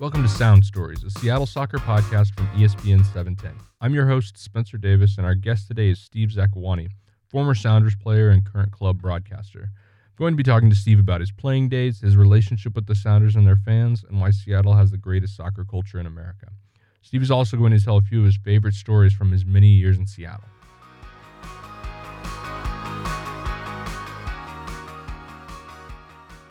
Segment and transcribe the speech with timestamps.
[0.00, 3.54] Welcome to Sound Stories, a Seattle soccer podcast from ESPN 710.
[3.80, 6.88] I'm your host, Spencer Davis, and our guest today is Steve Zakuani,
[7.28, 9.60] former Sounders player and current club broadcaster.
[9.62, 12.96] I'm going to be talking to Steve about his playing days, his relationship with the
[12.96, 16.48] Sounders and their fans, and why Seattle has the greatest soccer culture in America.
[17.00, 19.68] Steve is also going to tell a few of his favorite stories from his many
[19.68, 20.48] years in Seattle.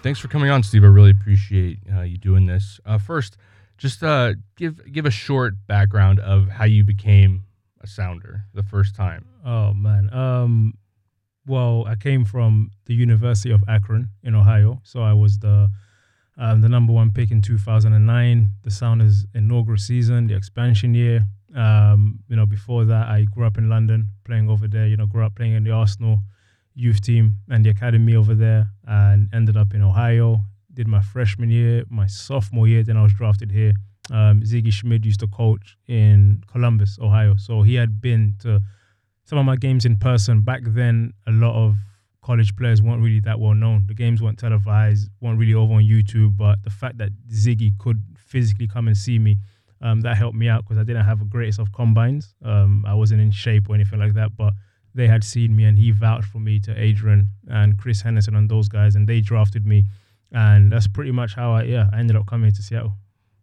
[0.03, 0.83] Thanks for coming on, Steve.
[0.83, 2.79] I really appreciate uh, you doing this.
[2.85, 3.37] Uh, first,
[3.77, 7.45] just uh, give give a short background of how you became
[7.81, 9.25] a sounder the first time.
[9.45, 10.13] Oh man.
[10.13, 10.73] Um
[11.45, 14.81] well, I came from the University of Akron in Ohio.
[14.83, 15.69] So I was the
[16.37, 21.27] um, the number one pick in 2009, the Sounders inaugural season, the expansion year.
[21.55, 24.87] Um, you know, before that, I grew up in London, playing over there.
[24.87, 26.19] You know, grew up playing in the Arsenal
[26.75, 30.41] youth team and the academy over there, and ended up in Ohio.
[30.73, 33.73] Did my freshman year, my sophomore year, then I was drafted here.
[34.11, 38.59] Um, Sigi Schmid used to coach in Columbus, Ohio, so he had been to
[39.23, 40.41] some of my games in person.
[40.41, 41.77] Back then, a lot of
[42.21, 43.85] college players weren't really that well known.
[43.87, 46.35] The games weren't televised, weren't really over on YouTube.
[46.35, 49.37] But the fact that Sigi could physically come and see me,
[49.81, 52.35] um, that helped me out because I didn't have the greatest of combines.
[52.43, 54.53] Um, I wasn't in shape or anything like that, but
[54.95, 58.49] they had seen me and he vouched for me to Adrian and Chris Henderson and
[58.49, 59.85] those guys, and they drafted me.
[60.31, 62.93] And that's pretty much how I yeah I ended up coming to Seattle.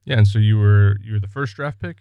[0.04, 1.98] Yeah, and so you were you were the first draft pick.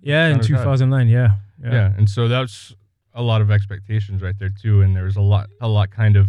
[0.00, 0.58] Yeah, in Sounders had.
[0.58, 1.08] 2009.
[1.08, 1.28] Yeah,
[1.62, 1.92] Yeah.
[1.96, 2.74] and so that's
[3.14, 4.82] a lot of expectations right there too.
[4.82, 6.28] And there was a lot a lot kind of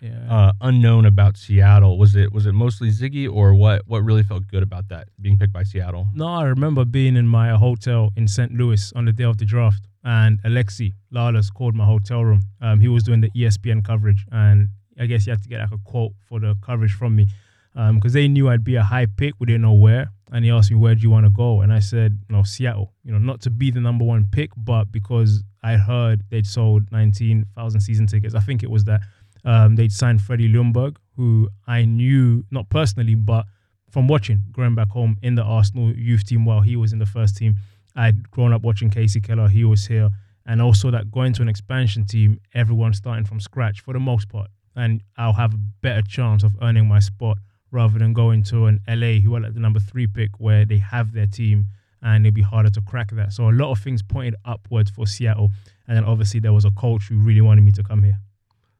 [0.00, 0.30] yeah.
[0.30, 1.98] uh, unknown about Seattle.
[1.98, 3.82] Was it was it mostly Sigi or what?
[3.86, 6.08] What really felt good about that being picked by Seattle?
[6.14, 8.52] No, I remember being in my hotel in St.
[8.52, 12.40] Louis on the day of the draft, and Alexi Lalas called my hotel room.
[12.62, 15.72] Um, he was doing the ESPN coverage, and I guess he had to get like
[15.72, 17.26] a quote for the coverage from me,
[17.74, 19.34] because they knew I'd be a high pick.
[19.40, 21.72] We didn't know where, and he asked me where do you want to go, and
[21.72, 22.94] I said, know, Seattle.
[23.02, 26.90] You know, not to be the number one pick, but because I heard they'd sold
[26.92, 28.34] nineteen thousand season tickets.
[28.34, 29.00] I think it was that.
[29.44, 33.46] Um, they'd signed Freddie Ljungberg, who I knew not personally, but
[33.90, 37.06] from watching growing back home in the Arsenal youth team while he was in the
[37.06, 37.56] first team.
[37.96, 40.10] I'd grown up watching Kasey Keller, he was here.
[40.44, 44.28] And also that going to an expansion team, everyone's starting from scratch for the most
[44.28, 44.48] part.
[44.76, 47.38] And I'll have a better chance of earning my spot
[47.72, 50.78] rather than going to an LA who are like the number three pick where they
[50.78, 51.66] have their team
[52.02, 53.32] and it'd be harder to crack that.
[53.32, 55.50] So a lot of things pointed upwards for Seattle.
[55.88, 58.20] And then obviously there was a coach who really wanted me to come here.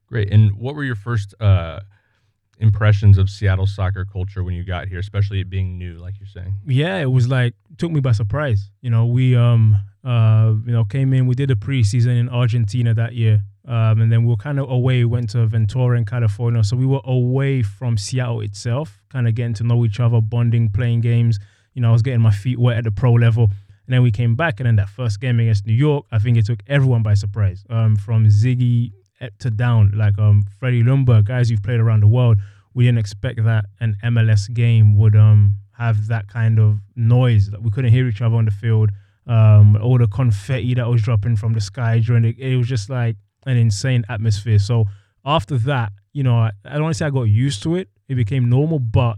[0.06, 0.33] Great.
[0.33, 1.81] And what were your first uh,
[2.59, 6.27] impressions of Seattle soccer culture when you got here, especially it being new, like you're
[6.28, 6.55] saying?
[6.67, 8.71] yeah, it was like took me by surprise.
[8.81, 12.95] You know, we um uh you know came in, we did a preseason in Argentina
[12.95, 16.62] that year, um, and then we were kind of away, went to Ventura in California,
[16.62, 20.71] so we were away from Seattle itself, kind of getting to know each other, bonding,
[20.71, 21.39] playing games.
[21.75, 24.11] You know, I was getting my feet wet at the pro level, and then we
[24.11, 27.03] came back, and then that first game against New York, I think it took everyone
[27.03, 27.65] by surprise.
[27.69, 28.93] Um, from Sigi
[29.38, 32.38] to down, like um Freddie Ljungberg, guys you've played around the world.
[32.75, 37.62] We didn't expect that an MLS game would um have that kind of noise that
[37.62, 38.91] we couldn't hear each other on the field.
[39.27, 42.88] Um, all the confetti that was dropping from the sky during it, it was just
[42.88, 44.59] like an insane atmosphere.
[44.59, 44.87] So
[45.25, 47.88] after that, you know, I, I don't want to say I got used to it.
[48.09, 49.16] It became normal, but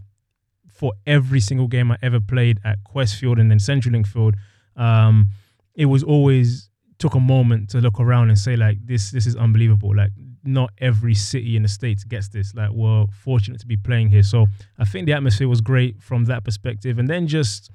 [0.69, 4.34] for every single game I ever played at Qwest Field and then CenturyLink Field,
[4.76, 5.28] um,
[5.75, 6.68] it was always
[6.98, 9.94] took a moment to look around and say like this this is unbelievable.
[9.94, 10.10] Like
[10.44, 12.54] not every city in the states gets this.
[12.54, 14.22] Like we're fortunate to be playing here.
[14.22, 14.47] So
[14.78, 17.70] I think the atmosphere was great from that perspective, and then just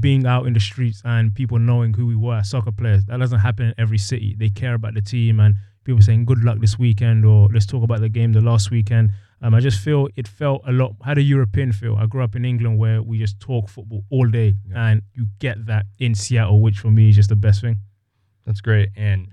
[0.00, 3.04] being out in the streets and people knowing who we were as soccer players.
[3.06, 4.36] That doesn't happen in every city.
[4.38, 7.82] They care about the team and people saying good luck this weekend or let's talk
[7.82, 9.12] about the game the last weekend.
[9.40, 11.96] Um, I just feel it felt a lot had a European feel.
[11.96, 14.88] I grew up in England where we just talk football all day, Yeah.
[14.88, 17.78] and you get that in Seattle, which for me is just the best thing.
[18.48, 18.88] That's great.
[18.96, 19.28] And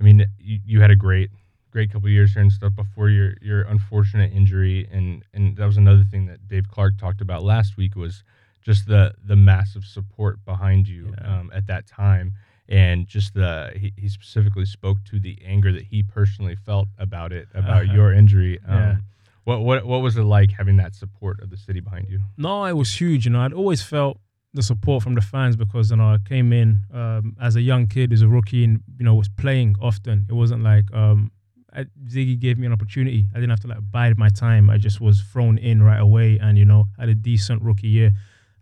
[0.00, 1.30] I mean, you, you had a great,
[1.72, 5.66] great couple of years here and stuff before your your unfortunate injury, and and that
[5.66, 8.22] was another thing that Dave Clark talked about last week was
[8.62, 11.40] just the the massive support behind you Yeah.
[11.40, 12.32] um, at that time,
[12.68, 17.32] and just the he, he specifically spoke to the anger that he personally felt about
[17.32, 17.92] it about Uh-huh.
[17.94, 18.60] your injury.
[18.68, 18.96] Um, Yeah.
[19.44, 22.20] What what what was it like having that support of the city behind you?
[22.36, 23.24] No, it was huge.
[23.26, 24.20] You know, I'd always felt
[24.52, 27.86] the support from the fans because you know I came in um, as a young
[27.86, 30.26] kid, as a rookie, and you know was playing often.
[30.28, 31.30] It wasn't like um,
[31.72, 33.26] I, Sigi gave me an opportunity.
[33.32, 34.68] I didn't have to like bide my time.
[34.68, 38.12] I just was thrown in right away, and you know had a decent rookie year,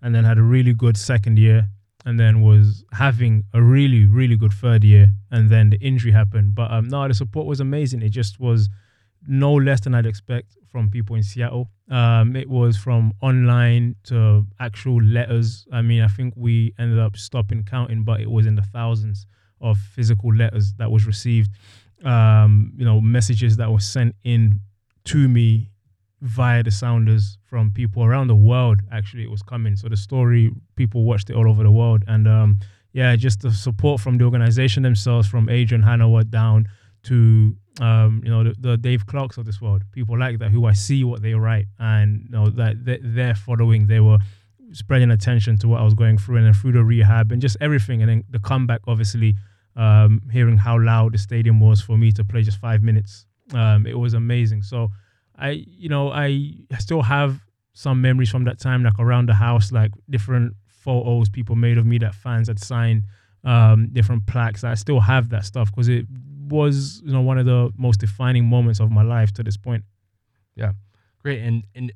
[0.02, 1.68] and then had a really good second year,
[2.04, 6.54] and then was having a really really good third year, and then the injury happened.
[6.54, 8.02] But um, no, the support was amazing.
[8.02, 8.68] It just was
[9.26, 11.70] no less than I'd expect from people in Seattle.
[11.90, 15.66] Um, it was from online to actual letters.
[15.72, 19.26] I mean, I think we ended up stopping counting, but it was in the thousands
[19.60, 21.50] of physical letters that was received.
[22.04, 24.60] Um, you know, messages that were sent in
[25.04, 25.70] to me
[26.20, 28.80] via the Sounders from people around the world.
[28.92, 29.74] Actually, it was coming.
[29.76, 32.58] So the story, people watched it all over the world, and um,
[32.92, 36.68] yeah, just the support from the organization themselves, from Adrian Hanauer down
[37.04, 40.66] to um, you know the, the, Dave Clarks of this world, people like that who
[40.66, 43.86] I see what they write and you know that they're following.
[43.86, 44.18] They were
[44.72, 47.56] spreading attention to what I was going through, and then through the rehab and just
[47.60, 48.80] everything, and then the comeback.
[48.88, 49.36] Obviously,
[49.76, 53.86] um, hearing how loud the stadium was for me to play just five minutes, um,
[53.86, 54.62] it was amazing.
[54.62, 54.90] So
[55.38, 57.40] I, you know, I still have
[57.72, 61.86] some memories from that time, like around the house, like different photos people made of
[61.86, 63.04] me that fans had signed,
[63.44, 64.64] um, different plaques.
[64.64, 66.06] I still have that stuff because it
[66.48, 69.84] was you know one of the most defining moments of my life to this point.
[70.54, 70.72] Yeah,
[71.22, 71.40] great.
[71.40, 71.92] And and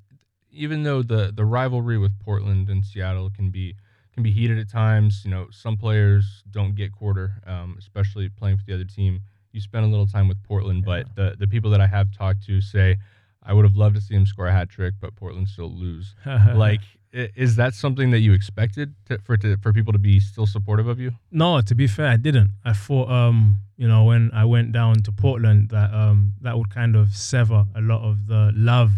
[0.50, 3.74] even though the the rivalry with Portland and Seattle can be
[4.14, 8.58] can be heated at times, you know, some players don't get quarter, um, especially playing
[8.58, 9.20] for the other team.
[9.52, 11.02] You spend a little time with Portland, yeah.
[11.04, 12.96] but the the people that I have talked to say
[13.42, 16.14] I would have loved to see him score a hat trick, but Portland still lose.
[16.54, 16.80] like
[17.12, 20.88] is that something that you expected to, for to, for people to be still supportive
[20.88, 21.12] of you?
[21.30, 22.50] No, to be fair, I didn't.
[22.64, 26.70] I thought, um, you know, when I went down to Portland, that um, that would
[26.70, 28.92] kind of sever a lot of the love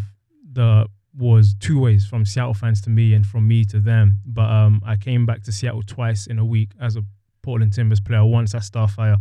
[0.52, 4.20] that was two ways from Seattle fans to me and from me to them.
[4.24, 7.02] But um, I came back to Seattle twice in a week as a
[7.42, 8.24] Portland Timbers player.
[8.24, 9.16] Once at Starfire,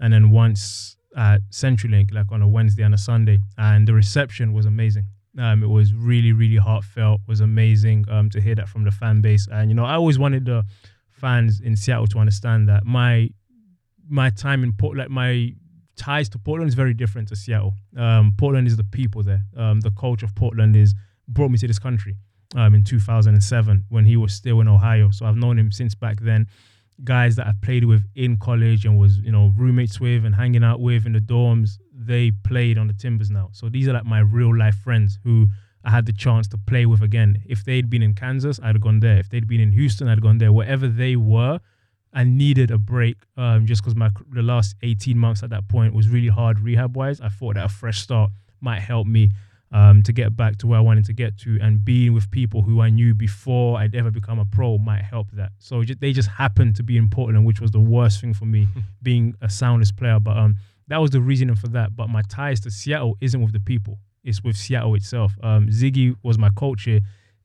[0.00, 4.52] and then once at CenturyLink, like on a Wednesday and a Sunday, and the reception
[4.52, 5.06] was amazing.
[5.38, 7.20] Um, it was really, really heartfelt.
[7.26, 9.46] Was amazing um, to hear that from the fan base.
[9.50, 10.64] And you know, I always wanted the
[11.10, 13.30] fans in Seattle to understand that my
[14.08, 15.52] my time in Portland, like my
[15.96, 17.74] ties to Portland is very different to Seattle.
[17.96, 19.42] Um, Portland is the people there.
[19.56, 20.94] Um, the culture of Portland is
[21.28, 22.14] brought me to this country
[22.54, 25.10] um, in 2007 when he was still in Ohio.
[25.10, 26.46] So I've known him since back then.
[27.04, 30.64] Guys that I played with in college and was you know roommates with and hanging
[30.64, 33.50] out with in the dorms they played on the Timbers now.
[33.52, 35.48] So these are like my real life friends who
[35.84, 37.42] I had the chance to play with again.
[37.46, 39.18] If they'd been in Kansas, I'd have gone there.
[39.18, 40.52] If they'd been in Houston, I'd have gone there.
[40.52, 41.60] Wherever they were,
[42.12, 45.94] I needed a break um, just because my the last 18 months at that point
[45.94, 47.20] was really hard rehab wise.
[47.20, 48.30] I thought that a fresh start
[48.60, 49.30] might help me
[49.72, 52.62] um, to get back to where I wanted to get to, and being with people
[52.62, 55.52] who I knew before I'd ever become a pro might help that.
[55.58, 58.46] So just, they just happened to be in Portland, which was the worst thing for
[58.46, 58.68] me,
[59.02, 60.18] being a Sounders player.
[60.18, 60.56] But um,
[60.88, 61.96] that was the reasoning for that.
[61.96, 65.32] But my ties to Seattle isn't with the people; it's with Seattle itself.
[65.42, 67.00] Um, Sigi was my coach here.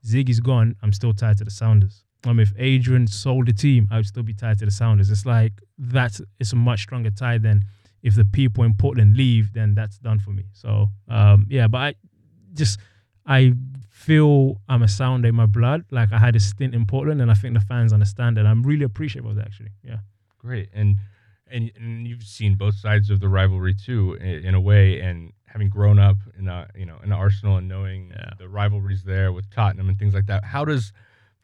[0.05, 0.75] Sigi's gone.
[0.81, 2.03] I'm still tied to the Sounders.
[2.25, 5.09] Um, if Adrian sold the team, I would still be tied to the Sounders.
[5.09, 7.63] It's like that's it's a much stronger tie than
[8.03, 10.45] if the people in Portland leave, then that's done for me.
[10.53, 11.95] So um, yeah, but I
[12.53, 12.79] just
[13.25, 13.53] I
[13.89, 15.85] feel I'm a Sounder in my blood.
[15.91, 18.45] Like I had a stint in Portland, and I think the fans understand that.
[18.45, 19.45] I'm really appreciative of that.
[19.45, 19.97] Actually, yeah.
[20.37, 20.95] Great, and
[21.51, 25.33] and, and you've seen both sides of the rivalry too, in, in a way, and
[25.45, 28.31] having grown up in a, you know in Arsenal and knowing yeah.
[28.37, 30.43] the rivalries there with Tottenham and things like that.
[30.45, 30.91] How does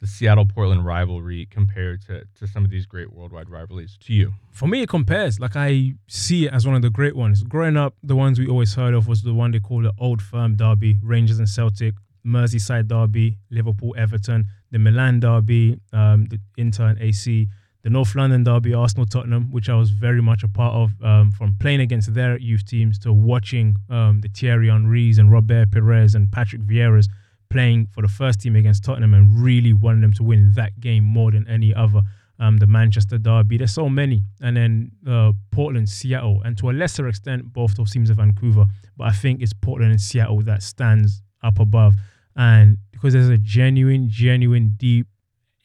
[0.00, 4.34] the Seattle Portland rivalry compare to, to some of these great worldwide rivalries to you?
[4.50, 5.40] For me, it compares.
[5.40, 7.42] Like I see it as one of the great ones.
[7.42, 10.22] Growing up, the ones we always heard of was the one they call the Old
[10.22, 16.88] Firm Derby, Rangers and Celtic, Merseyside Derby, Liverpool Everton, the Milan Derby, um, the Inter
[16.88, 17.48] and AC,
[17.82, 21.30] the North London derby, Arsenal Tottenham, which I was very much a part of, um,
[21.30, 26.14] from playing against their youth teams to watching um, the Thierry Henrys and Robert Pires
[26.14, 27.08] and Patrick Vieira's
[27.50, 31.04] playing for the first team against Tottenham and really wanting them to win that game
[31.04, 32.02] more than any other.
[32.40, 36.72] Um, the Manchester derby, there's so many, and then uh, Portland, Seattle, and to a
[36.72, 38.64] lesser extent, both those teams of Vancouver.
[38.96, 41.94] But I think it's Portland and Seattle that stands up above,
[42.36, 45.08] and because there's a genuine, genuine, deep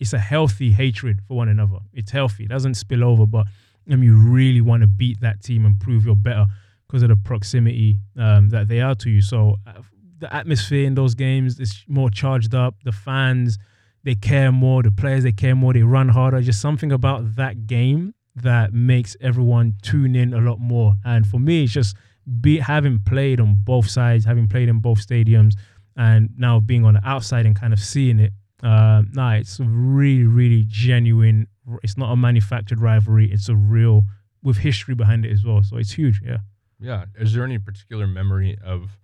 [0.04, 1.80] it's a healthy hatred for one another.
[1.94, 2.44] It's healthy.
[2.44, 3.46] It doesn't spill over, but
[3.90, 6.46] um, you really want to beat that team and prove you're better
[6.86, 9.22] because of the proximity um, that they are to you.
[9.22, 9.82] So uh,
[10.20, 12.76] the atmosphere in those games is more charged up.
[12.84, 13.58] The fans,
[14.04, 14.84] they care more.
[14.84, 15.72] The players, they care more.
[15.72, 16.42] They run harder.
[16.42, 20.96] Just something about that game that makes everyone tune in a lot more.
[21.06, 21.96] And for me, it's just
[22.42, 25.54] be having played on both sides, having played in both stadiums,
[25.96, 28.34] and now being on the outside and kind of seeing it
[28.64, 31.48] uh, nah, it's really, really genuine.
[31.84, 33.32] It's not a manufactured rivalry.
[33.32, 34.04] It's a real
[34.42, 35.62] with history behind it as well.
[35.64, 36.22] So it's huge.
[36.24, 36.38] Yeah.
[36.80, 37.06] Yeah.
[37.18, 38.98] Is there any particular memory of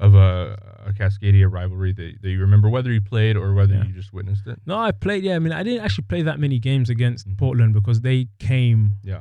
[0.00, 3.84] of a, a Cascadia rivalry that, that you remember, whether you played or whether yeah.
[3.84, 4.58] you just witnessed it?
[4.66, 5.22] No, I played.
[5.22, 7.36] Yeah, I mean, I didn't actually play that many games against mm-hmm.
[7.36, 8.94] Portland because they came.
[9.04, 9.20] Yeah.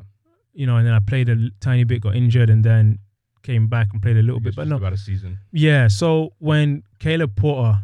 [0.54, 3.00] You know, and then I played a tiny bit, got injured, and then
[3.44, 4.78] came back and played a little bit, but no.
[4.78, 5.38] about a season.
[5.52, 5.88] Yeah.
[5.88, 7.80] So when Caleb Porter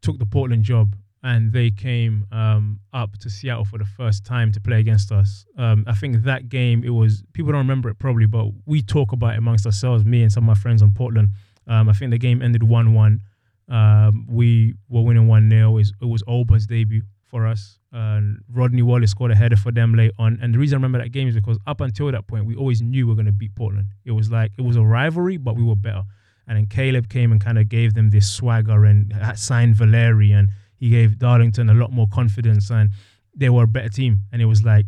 [0.00, 4.50] took the Portland job and they came um, up to Seattle for the first time
[4.52, 7.98] to play against us, um, I think that game it was people don't remember it
[7.98, 10.92] probably, but we talk about it amongst ourselves, me and some of my friends on
[10.92, 11.30] Portland.
[11.66, 13.20] Um, I think the game ended one-one.
[13.68, 17.02] Um, we were winning one 0 It was Oba's debut
[17.32, 17.78] for us.
[17.90, 20.38] And Rodney Wallace scored a header for them late on.
[20.40, 22.80] And the reason I remember that game is because up until that point, we always
[22.80, 23.88] knew we were going to beat Portland.
[24.04, 26.04] It was like it was a rivalry, but we were better.
[26.46, 30.50] And then Caleb came and kind of gave them this swagger and signed Valeri and
[30.82, 32.90] he gave Darlington a lot more confidence and
[33.36, 34.22] they were a better team.
[34.32, 34.84] And it was like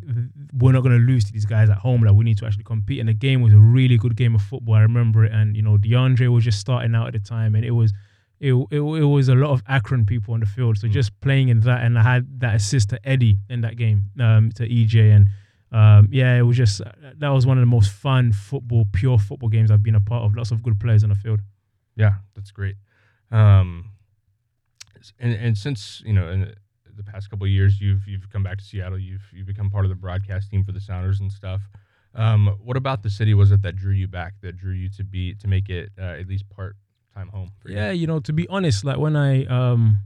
[0.52, 2.02] we're not going to lose to these guys at home.
[2.02, 2.98] Like we need to actually compete.
[2.98, 4.74] And the game was a really good game of football.
[4.74, 5.30] I remember it.
[5.30, 7.92] And you know DeAndre was just starting out at the time, and it was.
[8.40, 11.48] It, it, it was a lot of Akron people on the field, so just playing
[11.48, 15.14] in that, and I had that assist to Eddie in that game um, to EJ,
[15.16, 15.28] and
[15.72, 16.82] um, yeah, it was just
[17.18, 20.24] that was one of the most fun football, pure football games I've been a part
[20.24, 20.34] of.
[20.34, 21.40] Lots of good players on the field.
[21.96, 22.74] Yeah, that's great.
[23.30, 23.93] Um,
[25.18, 26.54] and and since you know in
[26.96, 28.98] the past couple years, you've you've come back to Seattle.
[28.98, 31.62] You've you've become part of the broadcast team for the Sounders and stuff.
[32.14, 34.34] Um, what about the city was it that drew you back?
[34.42, 36.76] That drew you to be to make it uh, at least part
[37.14, 37.50] time home?
[37.66, 38.02] Yeah, you?
[38.02, 39.98] you know, to be honest, like when I um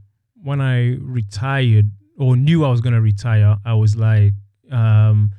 [0.42, 4.32] when I retired or knew I was gonna retire, I was like,
[4.70, 5.32] um,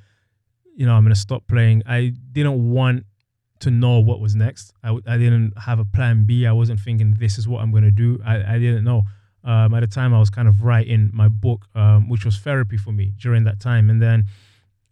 [0.75, 1.83] you know, I'm gonna stop playing.
[1.87, 3.05] I didn't want
[3.61, 4.73] to know what was next.
[4.83, 6.45] I, I didn't have a plan B.
[6.45, 8.19] I wasn't thinking this is what I'm gonna do.
[8.25, 9.03] I, I didn't know.
[9.43, 12.77] Um, at the time, I was kind of writing my book, um, which was therapy
[12.77, 13.89] for me during that time.
[13.89, 14.25] And then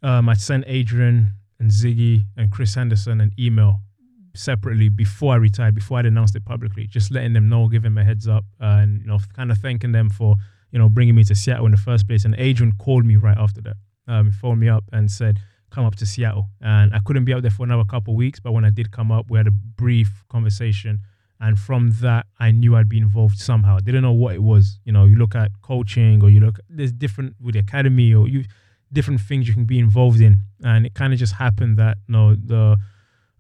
[0.04, 3.82] um, I sent Adrian and Sigi and Chris Henderson an email
[4.36, 7.98] separately before I retired, before I'd announced it publicly, just letting them know, giving them
[7.98, 10.36] a heads up, uh, and you know, kind of thanking them for
[10.72, 12.26] you know bringing me to Seattle in the first place.
[12.26, 13.76] And Adrian called me right after that.
[14.08, 15.40] Um, he phoned me up and said,
[15.72, 18.52] "Come up to Seattle." And I couldn't be up there for another couple weeks, but
[18.52, 21.00] when I did come up, we had a brief conversation.
[21.40, 23.78] And from that, I knew I'd be involved somehow.
[23.80, 24.80] Didn't know what it was.
[24.86, 28.28] You know, you look at coaching, or you look there's different with the academy, or
[28.28, 28.46] you
[28.92, 30.42] different things you can be involved in.
[30.64, 32.78] And it kind of just happened that you know the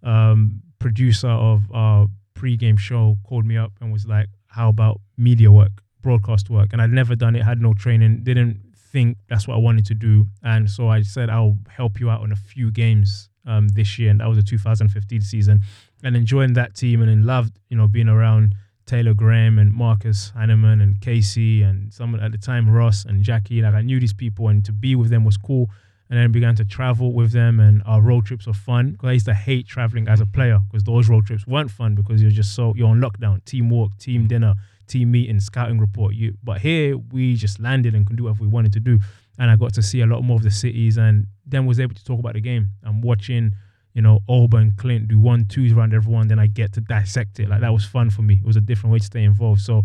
[0.03, 5.51] um, producer of our pre-game show called me up and was like, "How about media
[5.51, 9.55] work, broadcast work?" And I'd never done it, had no training, didn't think that's what
[9.55, 12.69] I wanted to do, and so I said, "I'll help you out on a few
[12.69, 15.61] games um, this year," and that was the 2015 season,
[16.03, 18.53] and enjoying that team, and loved you know being around
[18.87, 23.61] Taylor Graham and Marcus Hahnemann and Kasey and someone at the time Ross and Jackie.
[23.61, 25.69] Like I knew these people, and to be with them was cool.
[26.09, 28.93] And then began to travel with them and our road trips were fun.
[28.93, 31.95] Because i used to hate traveling as a player because those road trips weren't fun
[31.95, 34.55] because you're just so you're on lockdown team walk team dinner
[34.87, 38.47] team meeting scouting report you but here we just landed and could do whatever we
[38.47, 38.97] wanted to do
[39.37, 41.95] and i got to see a lot more of the cities and then was able
[41.95, 43.51] to talk about the game I'm watching
[43.93, 47.49] you know Auburn Clint do one twos around everyone then I get to dissect it
[47.49, 49.83] like that was fun for me it was a different way to stay involved so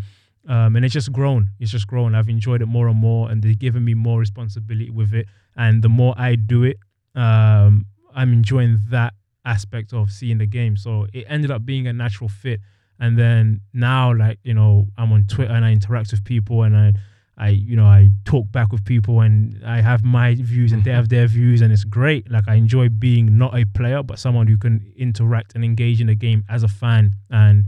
[0.48, 1.50] um, and it's just grown.
[1.60, 2.14] It's just grown.
[2.14, 5.26] I've enjoyed it more and more, and they've given me more responsibility with it.
[5.56, 6.78] And the more I do it,
[7.14, 10.76] um, I'm enjoying that aspect of seeing the game.
[10.76, 12.60] So it ended up being a natural fit.
[12.98, 16.76] And then now, like you know, I'm on Twitter and I interact with people, and
[16.76, 16.92] I,
[17.42, 20.90] I you know, I talk back with people, and I have my views and they
[20.90, 20.96] mm-hmm.
[20.96, 22.30] have their views, and it's great.
[22.30, 26.06] Like I enjoy being not a player, but someone who can interact and engage in
[26.06, 27.64] the game as a fan and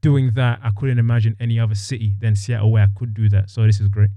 [0.00, 3.50] doing that, I couldn't imagine any other city than Seattle where I could do that.
[3.50, 4.10] So this is great.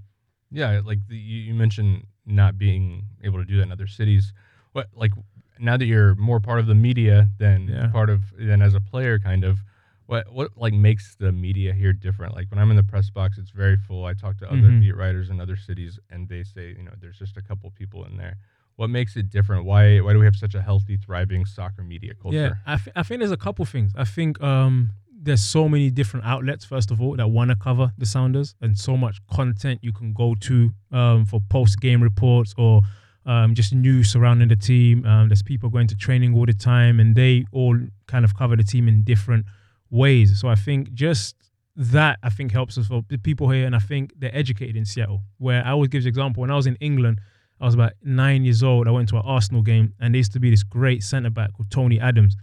[0.51, 4.33] Yeah, like the, you, you mentioned not being able to do that in other cities.
[4.73, 5.11] What like
[5.59, 7.87] now that you're more part of the media than Yeah.
[7.89, 9.59] part of than as a player, kind of.
[10.07, 12.33] What what like makes the media here different?
[12.33, 14.05] Like when I'm in the press box, it's very full.
[14.05, 14.79] I talk to other Mhm.
[14.81, 18.05] beat writers in other cities, and they say you know there's just a couple people
[18.05, 18.37] in there.
[18.77, 19.65] What makes it different?
[19.65, 22.37] Why why do we have such a healthy, thriving soccer media culture?
[22.65, 23.91] Yeah, I, th- I think there's a couple things.
[23.97, 27.91] I think um, there's so many different outlets, first of all, that want to cover
[27.97, 32.53] the Sounders, and so much content you can go to um, for post game reports
[32.57, 32.81] or
[33.25, 35.05] um, just news surrounding the team.
[35.05, 38.55] Um, there's people going to training all the time, and they all kind of cover
[38.55, 39.45] the team in different
[39.89, 40.39] ways.
[40.39, 41.35] So I think just
[41.75, 44.85] that I think helps us for the people here, and I think they're educated in
[44.85, 45.21] Seattle.
[45.37, 47.21] Where I always give the example when I was in England,
[47.61, 48.87] I was about nine years old.
[48.87, 51.53] I went to an Arsenal game, and there used to be this great centre back
[51.53, 52.35] called Tony Adams,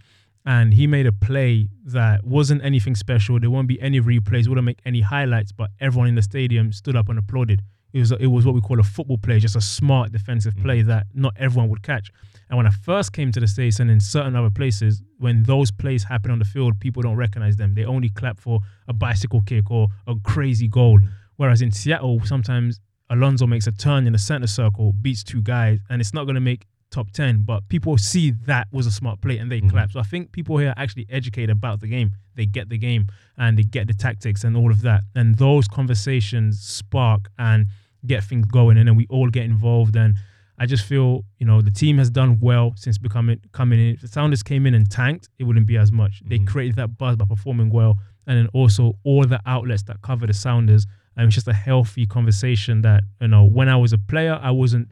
[0.47, 3.41] and he made a play that wasn't anything special.
[3.41, 6.97] There won't be any replays, wouldn't make any highlights, but everyone in the stadium stood
[6.97, 7.63] up and applauded.
[7.93, 10.63] It was it was what we call a football play, just a smart defensive mm.
[10.63, 12.11] play that not everyone would catch.
[12.55, 15.73] And when I first came to the States and in certain other places, when those
[15.73, 17.75] plays happen on the field, people don't recognize them.
[17.75, 21.01] They only clap for a bicycle kick or a crazy goal.
[21.35, 22.79] Whereas in Seattle, sometimes
[23.11, 26.37] Alonso makes a turn in the center circle, beats two guys, and it's not going
[26.37, 29.71] to make top 10, but people see that was a smart play and they Mhm.
[29.71, 29.91] clap.
[29.91, 32.13] So I think people here are actually educated about the game.
[32.37, 35.03] They get the game and they get the tactics and all of that.
[35.13, 37.67] And those conversations spark and
[38.07, 40.15] get things going and then we all get involved and
[40.59, 43.95] I just feel, you know, the team has done well since becoming coming in.
[43.95, 46.23] If the Sounders came in and tanked, it wouldn't be as much.
[46.27, 46.47] They Mhm.
[46.47, 50.33] created that buzz by performing well, and then also all the outlets that cover the
[50.35, 50.87] Sounders.
[51.17, 53.45] And it's just a healthy conversation that you know.
[53.45, 54.89] When I was a player, I wasn't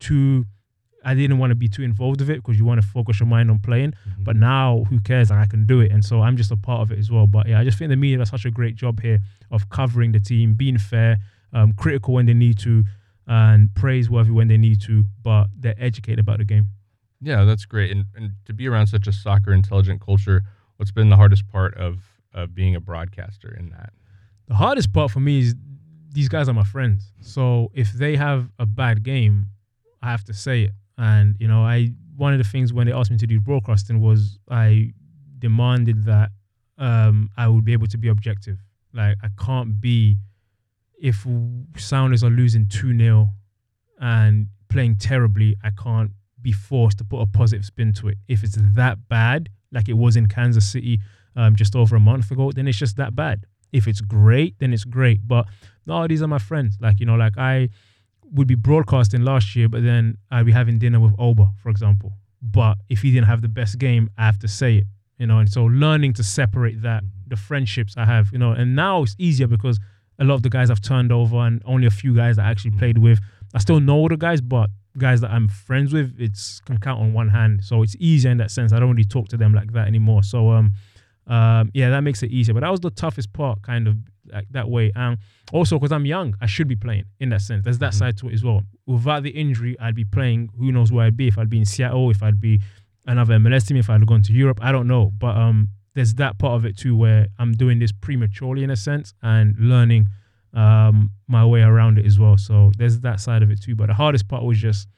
[0.00, 0.46] too.
[1.02, 3.26] I didn't want to be too involved with it because you want to focus your
[3.26, 3.92] mind on playing.
[3.92, 4.24] Mhm.
[4.24, 5.30] But now, who cares?
[5.30, 7.26] Like, I can do it, and so I'm just a part of it as well.
[7.26, 9.18] But yeah, I just think the media does such a great job here
[9.50, 11.18] of covering the team, being fair,
[11.54, 12.84] um, critical when they need to,
[13.30, 15.04] and praiseworthy when they need to.
[15.22, 16.66] But they're educated about the game.
[17.22, 17.90] Yeah, that's great.
[17.92, 20.42] And and to be around such a soccer intelligent culture,
[20.76, 22.00] what's been the hardest part of
[22.34, 23.92] of being a broadcaster in that?
[24.48, 25.54] The hardest part for me is
[26.12, 27.12] these guys are my friends.
[27.20, 29.46] So if they have a bad game,
[30.02, 30.72] I have to say it.
[30.98, 34.00] And you know, I one of the things when they asked me to do broadcasting
[34.00, 34.92] was I
[35.38, 36.30] demanded that
[36.78, 38.58] um, I would be able to be objective.
[38.92, 40.16] Like I can't be
[41.00, 41.26] if
[41.76, 43.30] Sounders are losing two 0
[44.00, 48.18] and playing terribly, I can't be forced to put a positive spin to it.
[48.28, 51.00] If it's that bad, like it was in Kansas City
[51.36, 53.46] um, just over a month ago, then it's just that bad.
[53.72, 55.26] If it's great, then it's great.
[55.26, 55.46] But
[55.86, 56.76] no, these are my friends.
[56.80, 57.68] Like, you know, like I
[58.32, 62.12] would be broadcasting last year, but then I'd be having dinner with Oba, for example.
[62.42, 64.84] But if he didn't have the best game, I have to say it,
[65.18, 65.38] you know.
[65.38, 69.14] And so learning to separate that, the friendships I have, you know, and now it's
[69.18, 69.78] easier because
[70.20, 72.50] a lot of the guys I've turned over and only a few guys that I
[72.50, 73.18] actually played with.
[73.54, 77.12] I still know the guys, but guys that I'm friends with, it's can count on
[77.12, 77.64] one hand.
[77.64, 78.72] So it's easier in that sense.
[78.72, 80.22] I don't really talk to them like that anymore.
[80.22, 80.72] So um,
[81.26, 82.54] um, yeah, that makes it easier.
[82.54, 83.96] But that was the toughest part, kind of
[84.32, 84.92] like that way.
[84.94, 85.16] And
[85.52, 87.64] also because I'm young, I should be playing in that sense.
[87.64, 87.98] There's that Mhm.
[87.98, 88.62] side to it as well.
[88.86, 90.50] Without the injury, I'd be playing.
[90.58, 91.28] Who knows where I'd be?
[91.28, 92.60] If I'd be in Seattle, if I'd be
[93.06, 95.12] another MLS team, if I'd gone to Europe, I don't know.
[95.18, 98.76] But um, there's that part of it too, where I'm doing this prematurely in a
[98.76, 100.06] sense and learning
[100.52, 102.36] um my way around it as well.
[102.36, 103.76] So there's that side of it too.
[103.76, 104.88] But the hardest part was just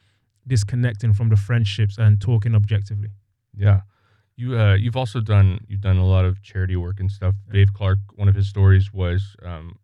[0.46, 3.10] disconnecting from the friendships and talking objectively.
[3.56, 3.82] Yeah.
[4.36, 7.34] You uh you've also done you've done a lot of charity work and stuff.
[7.50, 9.76] Dave Clark, one of his stories was um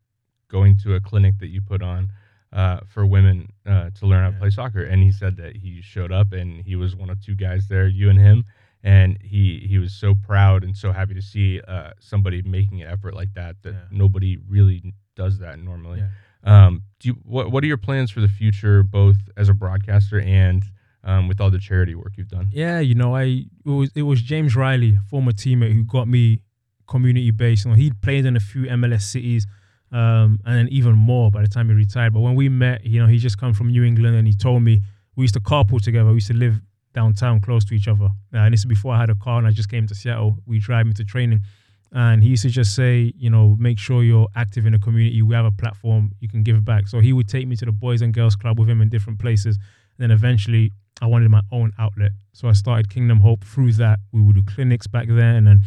[0.51, 2.09] going to a clinic that you put on
[2.53, 5.83] uh for women uh to learn how to play soccer and he said that he
[5.83, 8.45] showed up and he was one of two guys there, you and him,
[8.83, 12.89] and he he was so proud and so happy to see uh somebody making an
[12.89, 13.81] effort like that that Yeah.
[13.91, 16.01] nobody really does that normally.
[16.01, 16.65] Yeah.
[16.67, 20.21] Um do you what what are your plans for the future both as a broadcaster
[20.21, 20.63] and
[21.05, 22.49] um, with all the charity work you've done?
[22.53, 23.23] Yeah, you know, I
[23.65, 26.41] it was it was James Riley, former teammate, who got me
[26.87, 27.65] community based.
[27.65, 29.47] You know, he'd played in a few MLS cities,
[29.93, 32.13] um, and then even more by the time he retired.
[32.13, 34.63] But when we met, you know, he just come from New England, and he told
[34.63, 34.83] me
[35.17, 36.09] we used to carpool together.
[36.09, 36.61] We used to live
[36.99, 38.09] downtown, close to each other.
[38.35, 40.33] Uh, and this is before I had a car, and I just came to Seattle.
[40.47, 41.41] We drive me to training,
[41.93, 45.23] and he used to just say, you know, make sure you're active in the community.
[45.23, 46.89] We have a platform you can give back.
[46.89, 49.19] So he would take me to the Boys and Girls Club with him in different
[49.21, 49.55] places.
[49.57, 52.13] And then eventually I wanted my own outlet.
[52.33, 54.01] So I started Kingdom Hope through that.
[54.13, 55.59] We would do clinics back then and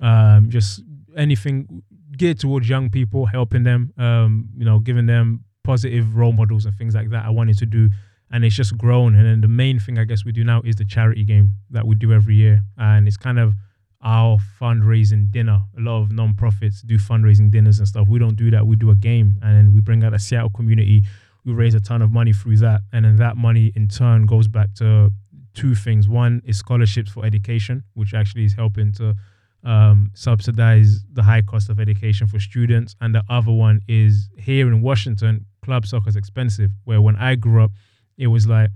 [0.00, 0.82] um, just
[1.16, 1.82] anything
[2.16, 6.74] geared towards young people, helping them, um, you know, giving them positive role models and
[6.76, 7.24] things like that.
[7.24, 7.90] I wanted to do.
[8.32, 9.14] And it's just grown.
[9.14, 11.86] And then the main thing I guess we do now is the charity game that
[11.86, 12.62] we do every year.
[12.78, 13.54] And it's kind of
[14.02, 15.60] our fundraising dinner.
[15.76, 18.08] A lot of non-profits do fundraising dinners and stuff.
[18.08, 18.66] We don't do that.
[18.66, 21.02] We do a game and then we bring out a Seattle community
[21.44, 24.48] we raise a ton of money through that and then that money in turn goes
[24.48, 25.10] back to
[25.54, 29.14] two things one is scholarships for education which actually is helping to
[29.64, 34.68] um, subsidize the high cost of education for students and the other one is here
[34.68, 37.70] in washington club soccer is expensive where when i grew up
[38.20, 38.70] it was like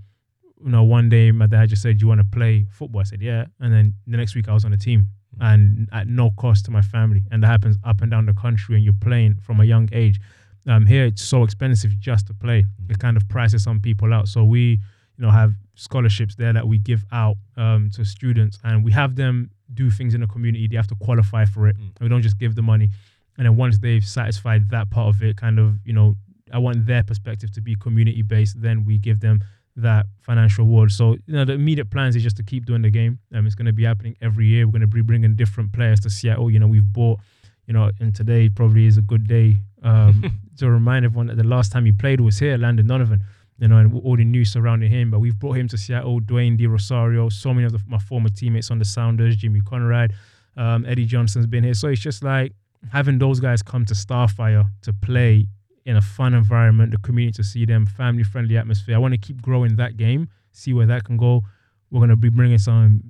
[0.63, 3.03] you know one day my dad just said do you want to play football i
[3.03, 5.07] said yeah and then the next week i was on a team
[5.39, 8.75] and at no cost to my family and that happens up and down the country
[8.75, 10.19] and you're playing from a young age
[10.67, 12.65] um, here it's so expensive just to play.
[12.89, 14.27] It kind of prices some people out.
[14.27, 14.79] So we,
[15.17, 19.15] you know, have scholarships there that we give out um, to students, and we have
[19.15, 20.67] them do things in the community.
[20.67, 21.77] They have to qualify for it.
[21.77, 22.01] Mm.
[22.01, 22.89] We don't just give the money.
[23.37, 26.15] And then once they've satisfied that part of it, kind of, you know,
[26.55, 28.61] I want their perspective to be community based.
[28.61, 29.43] Then we give them
[29.75, 30.91] that financial reward.
[30.91, 33.19] So you know, the immediate plans is just to keep doing the game.
[33.33, 34.65] Um, it's going to be happening every year.
[34.65, 36.49] We're going to be bringing different players to Seattle.
[36.49, 37.19] You know, we've bought
[37.67, 41.43] you know, and today probably is a good day um, to remind everyone that the
[41.43, 43.21] last time he played was here, Landon Donovan,
[43.57, 45.11] you know, and all the news surrounding him.
[45.11, 48.29] But we've brought him to Seattle, Dwayne De Rosario, so many of the, my former
[48.29, 50.13] teammates on the Sounders, Jimmy Conrad,
[50.57, 51.73] um, Eddie Johnson's been here.
[51.73, 52.53] So it's just like
[52.91, 55.47] having those guys come to Starfire to play
[55.85, 58.95] in a fun environment, the community to see them, family friendly atmosphere.
[58.95, 61.43] I want to keep growing that game, see where that can go.
[61.91, 63.01] we're going to be bringing some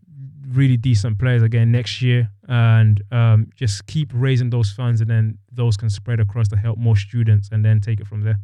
[0.49, 5.37] really decent players again next year and um, just keep raising those funds and then
[5.51, 8.37] those can spread across to help more students and then take it from there.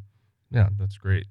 [0.50, 1.26] Yeah, that's great.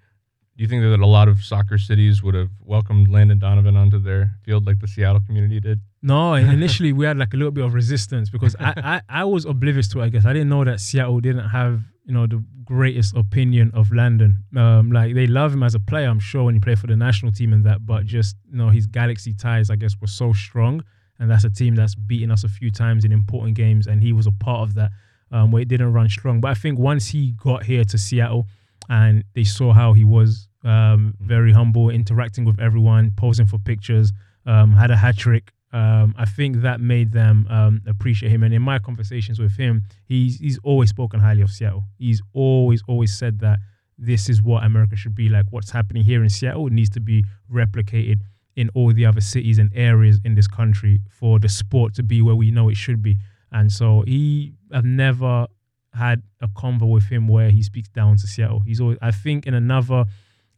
[0.56, 3.98] Do you think that a lot of soccer cities would have welcomed Landon Donovan onto
[3.98, 5.80] their field like the Seattle community did?
[6.02, 9.44] No, initially we had like a little bit of resistance because I, I, I was
[9.46, 10.26] oblivious to it, I guess.
[10.26, 14.42] I didn't know that Seattle didn't have, you know, the greatest opinion of Landon.
[14.56, 16.96] Um, like they love him as a player, I'm sure, when he played for the
[16.96, 20.32] national team and that, but just, you know, his Galaxy ties, I guess, were so
[20.32, 20.82] strong.
[21.20, 24.12] And that's a team that's beaten us a few times in important games, and he
[24.12, 24.90] was a part of that
[25.30, 26.40] um, where it didn't run strong.
[26.40, 28.48] But I think once he got here to Seattle
[28.88, 34.12] and they saw how he was um, very humble, interacting with everyone, posing for pictures,
[34.46, 35.52] um, had a hat trick.
[35.72, 38.42] Um, I think that made them um, appreciate him.
[38.42, 41.84] And in my conversations with him, he's he's always spoken highly of Seattle.
[41.98, 43.58] He's always always said that
[43.96, 45.46] this is what America should be like.
[45.50, 48.20] What's happening here in Seattle needs to be replicated
[48.56, 52.20] in all the other cities and areas in this country for the sport to be
[52.20, 53.16] where we know it should be.
[53.52, 55.46] And so he, I've never
[55.94, 58.60] had a convo with him where he speaks down to Seattle.
[58.60, 60.04] He's always, I think, in another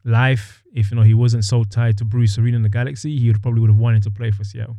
[0.05, 3.29] life, if you know he wasn't so tied to Bruce Arena in the Galaxy, he
[3.29, 4.77] would probably would have wanted to play for Seattle.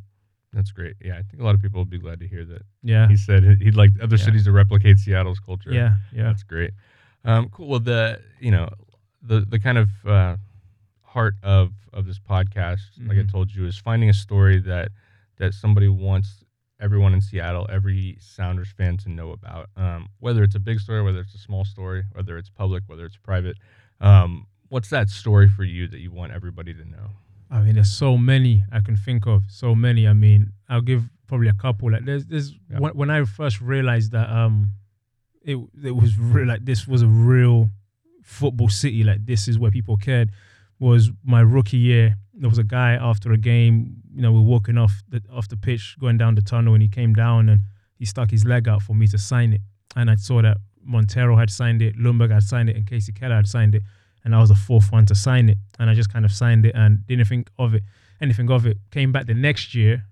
[0.54, 0.96] That's great.
[1.04, 2.62] Yeah, I think a lot of people would be glad to hear that.
[2.84, 4.24] Yeah, He said he'd like other Yeah.
[4.26, 5.72] cities to replicate Seattle's culture.
[5.74, 6.24] yeah, yeah.
[6.24, 6.72] That's great.
[7.26, 7.68] Um, cool.
[7.68, 8.70] Well, the you know
[9.22, 10.38] the the kind of uh,
[11.02, 13.32] heart of of this podcast, like I Mhm.
[13.32, 14.90] told you, is finding a story that
[15.38, 16.44] that somebody wants
[16.80, 19.70] everyone in Seattle, every Sounders fan to know about.
[19.78, 23.06] Um, whether it's a big story, whether it's a small story, whether it's public, whether
[23.06, 23.58] it's private.
[24.02, 27.12] Um, what's that story for you that you want everybody to know?
[27.54, 29.44] I mean, there's so many I can think of.
[29.48, 30.08] So many.
[30.08, 31.92] I mean, I'll give probably a couple.
[31.92, 32.80] Like there's, there's Yeah.
[32.80, 34.72] when, when I first realized that um,
[35.44, 36.48] it it was real.
[36.48, 37.70] Like this was a real
[38.24, 39.04] football city.
[39.04, 40.30] Like this is where people cared.
[40.80, 42.16] Was my rookie year.
[42.34, 43.98] There was a guy after a game.
[44.16, 46.82] You know, we are walking off the off the pitch, going down the tunnel, and
[46.82, 47.62] he came down and
[48.00, 49.62] he stuck his leg out for me to sign it.
[49.96, 53.36] And I saw that Montero had signed it, Ljungberg had signed it, and Kasey Keller
[53.36, 53.84] had signed it
[54.24, 55.58] and I was the fourth one to sign it.
[55.80, 57.84] And I just kind of signed it and didn't think of it,
[58.22, 58.78] anything of it.
[58.92, 60.04] Came back the next year,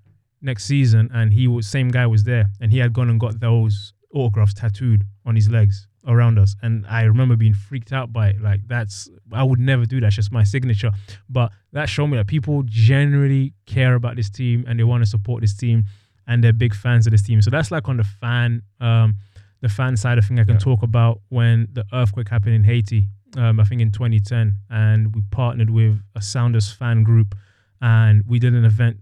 [0.42, 3.40] next season, and he was same guy was there, and he had gone and got
[3.40, 6.56] those autographs tattooed on his legs around us.
[6.64, 8.42] And I remember being freaked out by it.
[8.42, 10.08] Like that's I would never do that.
[10.08, 10.92] It's just my signature.
[11.30, 15.10] But that showed me that people generally care about this team and they want to
[15.10, 15.86] support this team
[16.28, 17.42] and they're big fans of this team.
[17.42, 19.16] So that's like on the fan um
[19.62, 20.60] the fan side of thing I can Yeah.
[20.60, 25.22] talk about when the earthquake happened in Haiti um, I think in 2010, and we
[25.32, 27.36] partnered with a Sounders fan group,
[27.82, 28.98] and we did an event,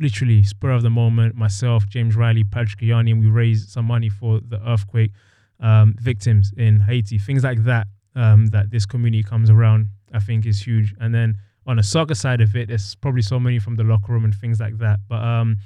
[0.00, 1.34] literally spur of the moment.
[1.34, 5.12] Myself, James Riley, Patrick Ianni, and we raised some money for the earthquake
[5.60, 7.18] um, victims in Haiti.
[7.18, 10.94] Things like that um, that this community comes around, I think, is huge.
[11.00, 14.12] And then on the soccer side of it, there's probably so many from the locker
[14.12, 15.00] room and things like that.
[15.08, 15.58] But um,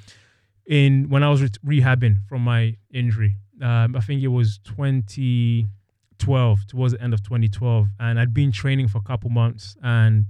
[0.66, 5.66] in when I was re- rehabbing from my injury, um, I think it was 20.
[6.18, 10.26] 12 towards the end of 2012 and I'd been training for a couple months and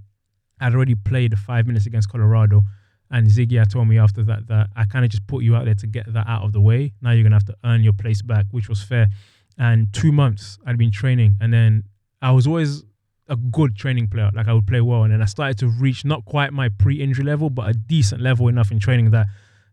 [0.60, 2.62] I'd already played five minutes against Colorado
[3.10, 5.64] and Sigi had told me after that that I kind of just put you out
[5.64, 6.92] there to get that out of the way.
[7.00, 9.08] Now you're gonna have to earn your place back which was fair.
[9.56, 11.84] And two months I'd been training and then
[12.20, 12.84] I was always
[13.28, 16.04] a good training player like I would play well and then I started to reach
[16.04, 19.26] not quite my pre-injury level but a decent level enough in training that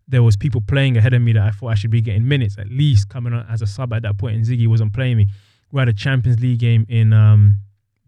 [0.08, 2.58] there was people playing ahead of me that I thought I should be getting minutes
[2.58, 5.28] at least coming on as a sub at that point and Sigi wasn't playing me
[5.75, 7.57] we had a Champions League game in um,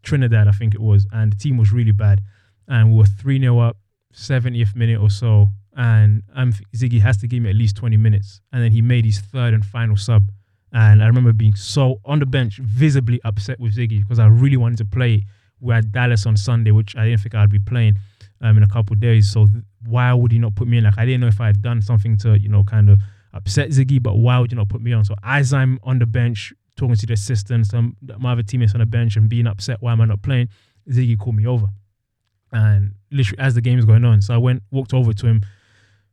[0.01, 2.21] Trinidad, I think it was, and the team was really bad.
[2.65, 3.75] And we were 3 0 up,
[4.13, 5.49] 70th minute or so.
[5.75, 6.23] And
[6.73, 8.39] Sigi has to give me at least 20 minutes.
[8.53, 10.32] And then he made his third and final sub.
[10.71, 14.58] And I remember being so on the bench, visibly upset with Sigi because I really
[14.58, 15.25] wanted to play.
[15.60, 17.95] We had Dallas on Sunday, which I didn't think I'd be playing
[18.39, 19.30] um, in a couple days.
[19.30, 20.86] So th- why would he not put me in?
[20.86, 22.99] Like I didn't know if I had done something to, you know, kind of
[23.34, 25.03] upset Sigi, but why would you not put me on?
[25.03, 28.80] So as I'm on the bench, talking to the assistant, some my other teammates on
[28.80, 30.50] the bench, and being upset why am I not playing,
[30.90, 31.68] Sigi called me over,
[32.52, 35.42] and literally as the game was going on, so I went walked over to him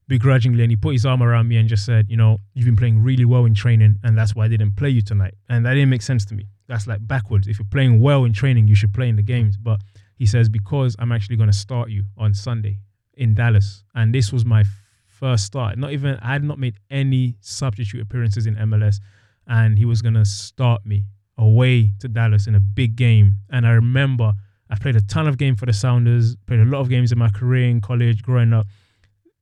[0.07, 2.77] begrudgingly, and he put his arm around me and just said, you know, you've been
[2.77, 5.75] playing really well in training, and that's why I didn't play you tonight, and that
[5.75, 6.47] didn't make sense to me.
[6.67, 7.47] That's like backwards.
[7.47, 9.57] If you're playing well in training, you should play in the games.
[9.57, 9.81] But
[10.17, 12.81] he says because I'm actually going to start you on Sunday
[13.15, 14.65] in Dallas, and this was my
[15.07, 15.79] first start.
[15.79, 18.99] Not even I had not made any substitute appearances in MLS
[19.47, 21.05] and he was gonna start me
[21.37, 23.35] away to Dallas in a big game.
[23.51, 24.35] And I remember
[24.71, 27.19] I've played a ton of games for the Sounders, played a lot of games in
[27.19, 28.67] my career in college, growing up.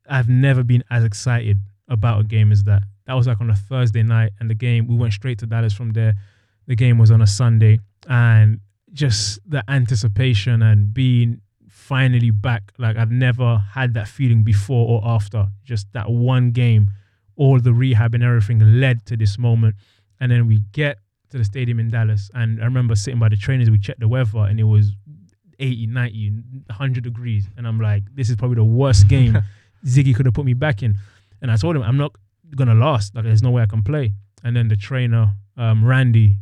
[0.08, 2.82] I've never been as excited about a game as that.
[3.06, 5.72] That was like on a Thursday night, and the game we went straight to Dallas
[5.72, 6.14] from there.
[6.66, 8.60] The game was on a Sunday, and
[8.92, 12.72] just the anticipation and being finally back.
[12.78, 15.48] Like I've never had that feeling before or after.
[15.64, 16.90] Just that one game,
[17.36, 19.74] all the rehab and everything led to this moment.
[20.20, 20.98] And then we get
[21.30, 22.30] to the stadium in Dallas.
[22.34, 24.92] And I remember sitting by the trainers, we checked the weather, and it was
[25.58, 26.30] 80, 90,
[26.66, 27.46] 100 degrees.
[27.56, 29.38] And I'm like, this is probably the worst game
[29.84, 30.94] Sigi could have put me back in.
[31.40, 32.12] And I told him, I'm not
[32.54, 33.14] going to last.
[33.14, 34.12] Like, there's no way I can play.
[34.44, 36.36] And then the trainer, um, Randy,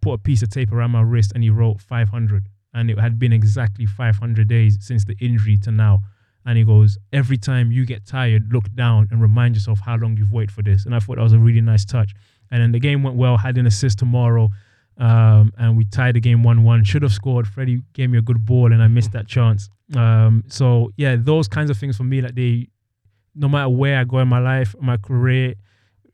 [0.00, 2.48] put a piece of tape around my wrist and he wrote 500.
[2.74, 6.00] And it had been exactly 500 days since the injury to now.
[6.48, 10.16] And he goes, every time you get tired, look down and remind yourself how long
[10.16, 10.86] you've waited for this.
[10.86, 12.14] And I thought that was a really nice touch.
[12.50, 14.48] And then the game went well, had an assist tomorrow.
[14.96, 16.84] Um, and we tied the game 1 1.
[16.84, 17.46] Should have scored.
[17.46, 19.68] Freddie gave me a good ball and I missed that chance.
[19.94, 22.68] Um, so, yeah, those kinds of things for me, like they,
[23.34, 25.54] no matter where I go in my life, my career,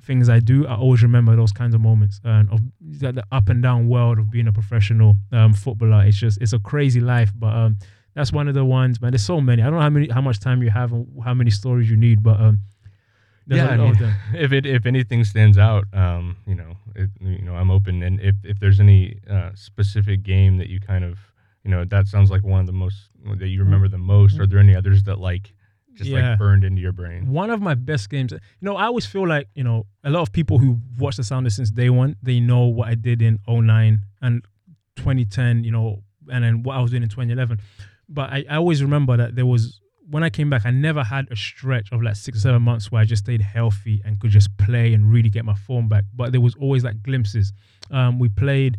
[0.03, 3.63] things I do, I always remember those kinds of moments and of the up and
[3.63, 6.05] down world of being a professional um, footballer.
[6.05, 7.31] It's just, it's a crazy life.
[7.37, 7.77] But um,
[8.15, 9.11] that's one of the ones, man.
[9.13, 9.63] There's so many.
[9.63, 11.97] I don't know how many, how much time you have and how many stories you
[11.97, 12.61] need, but um,
[13.47, 13.97] yeah, I mean,
[14.35, 18.03] if it if anything stands out, um, you know, it, you know, I'm open.
[18.03, 21.19] And if if there's any uh, specific game that you kind of,
[21.63, 24.39] you know, that sounds like one of the most that you remember the most.
[24.39, 25.53] Are there any others that like
[25.95, 26.31] just yeah.
[26.31, 27.31] like burned into your brain?
[27.31, 28.33] One of my best games.
[28.33, 31.25] You know, I always feel like you know a lot of people who watch the
[31.25, 34.45] Sounders since day one, they know what I did in 09 and
[34.97, 35.65] 2010.
[35.65, 37.61] You know, and then what I was doing in 2011.
[38.09, 41.29] But I, I always remember that there was when I came back, I never had
[41.31, 44.57] a stretch of like six seven months where I just stayed healthy and could just
[44.59, 46.05] play and really get my form back.
[46.15, 47.53] But there was always like glimpses.
[47.91, 48.77] Um, we played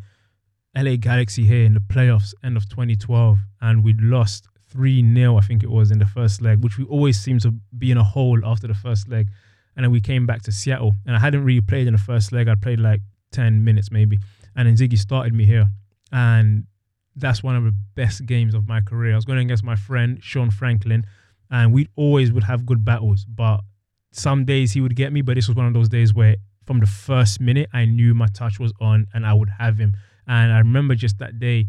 [0.76, 5.42] LA Galaxy here in the playoffs end of 2012, and we lost 3 0, I
[5.42, 8.04] think it was, in the first leg, which we always seem to be in a
[8.04, 9.30] hole after the first leg.
[9.76, 12.32] And then we came back to Seattle, and I hadn't really played in the first
[12.32, 12.48] leg.
[12.48, 14.20] I played like 10 minutes maybe.
[14.56, 15.70] And then Sigi started me here.
[16.12, 16.66] And
[17.16, 19.14] that's one of the best games of my career.
[19.14, 21.06] I was going against my friend Sean Franklin,
[21.50, 23.26] and we always would have good battles.
[23.26, 23.62] But
[24.12, 26.80] some days he would get me, but this was one of those days where from
[26.80, 29.96] the first minute I knew my touch was on and I would have him.
[30.28, 31.68] And I remember just that day,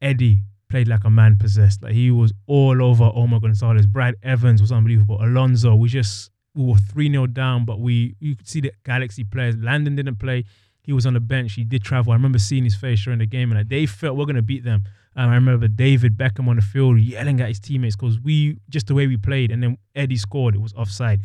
[0.00, 1.82] Eddie played like a man possessed.
[1.82, 3.86] Like he was all over Omar Gonzalez.
[3.86, 5.18] Brad Evans was unbelievable.
[5.22, 9.24] Alonso, we just we were 3 0 down, but we you could see the Galaxy
[9.24, 9.56] players.
[9.56, 10.44] Landon didn't play.
[10.88, 11.52] He was on the bench.
[11.52, 12.12] He did travel.
[12.12, 14.84] I remember seeing his face during the game, and they felt we're gonna beat them.
[15.14, 18.86] Um, I remember David Beckham on the field yelling at his teammates because we just
[18.86, 20.54] the way we played, and then Eddie scored.
[20.54, 21.20] It was offside.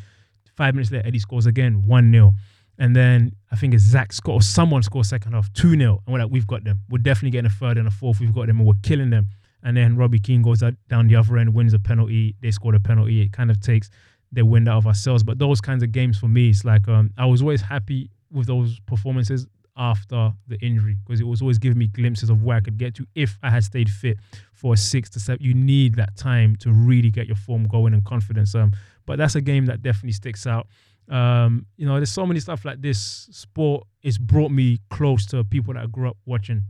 [0.58, 2.34] Five minutes later, Eddie scores again, one 0
[2.78, 6.04] and then I think it's Zach Scott or someone scores second half, 2 0.
[6.06, 6.80] And we're like, we've got them.
[6.90, 8.20] We're definitely getting a third and a fourth.
[8.20, 9.28] We've got them and we're killing them.
[9.64, 12.36] And then Robbie Keane goes out, down the other end, wins a penalty.
[12.42, 13.22] They scored a penalty.
[13.22, 13.90] It kind of takes
[14.34, 15.24] the wind out of ourselves.
[15.24, 18.48] But those kinds of games for me, it's like um, I was always happy with
[18.48, 22.60] those performances after the injury because it was always giving me glimpses of where I
[22.60, 24.18] could get to if I had stayed fit
[24.54, 25.44] for six to seven.
[25.44, 28.54] You need that time to really get your form going and confidence.
[28.54, 28.72] Um,
[29.06, 30.68] but that's a game that definitely sticks out.
[31.10, 33.28] Um, you know, there's so many stuff like this.
[33.32, 36.64] Sport has brought me close to people that I grew up watching.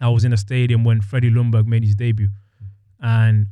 [0.00, 2.28] I was in a stadium when Freddie Ljungberg made his debut,
[3.00, 3.46] and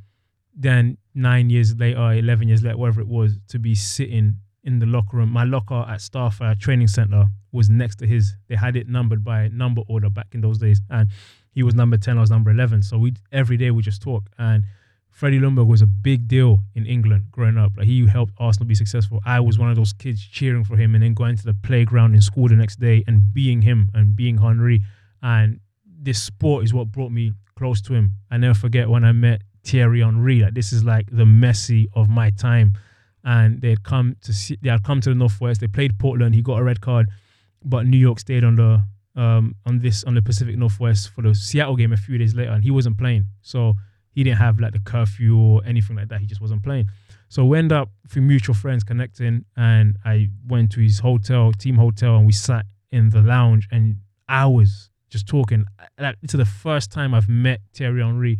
[0.55, 4.87] then nine years later, eleven years later, whatever it was, to be sitting in the
[4.87, 5.31] locker room.
[5.31, 8.35] My locker at Starfire uh, Training Center was next to his.
[8.49, 11.09] They had it numbered by number order back in those days, and
[11.53, 12.19] he was number ten.
[12.19, 12.83] I was number eleven.
[12.83, 14.25] So we every day we just talk.
[14.39, 14.65] And
[15.11, 17.73] Freddie Ljungberg was a big deal in England growing up.
[17.77, 19.21] Like he helped Arsenal be successful.
[19.25, 22.15] I was one of those kids cheering for him, and then going to the playground
[22.15, 24.83] in school the next day and being him and being Henry.
[25.23, 28.13] And this sport is what brought me close to him.
[28.31, 30.41] I never forget when I met Thierry Henry.
[30.41, 32.75] Like this is like the Messi of my time
[33.25, 35.61] and they had come to see, they had come to the Northwest.
[35.61, 36.35] They played Portland.
[36.35, 37.09] He got a red card,
[37.65, 38.83] but New York stayed on the
[39.17, 42.53] um, on this on the Pacific Northwest for the Seattle game a few days later,
[42.53, 43.27] and he wasn't playing.
[43.43, 43.75] So
[44.13, 46.21] he didn't have like the curfew or anything like that.
[46.21, 46.89] He just wasn't playing.
[47.29, 51.77] So we end up through mutual friends connecting, and I went to his hotel, team
[51.77, 53.97] hotel, and we sat in the lounge and
[54.29, 55.65] hours just talking.
[55.99, 58.39] Like it's the first time I've met Thierry Henry,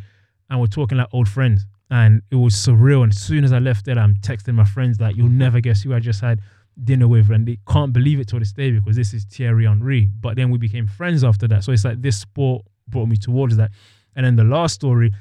[0.49, 3.03] and we're talking like old friends and it was surreal.
[3.03, 5.83] And as soon as I left there, I'm texting my friends like, "You'll never guess
[5.83, 6.41] who I just had
[6.83, 10.09] dinner with," and they can't believe it to this day because this is Thierry Henry.
[10.21, 11.65] But then we became friends after that.
[11.65, 13.71] So it's like this sport brought me towards that.
[14.17, 15.13] And then the last story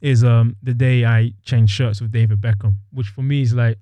[0.00, 3.78] is um the day I changed shirts with David Beckham, which for me is like